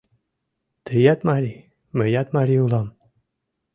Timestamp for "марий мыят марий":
1.29-2.61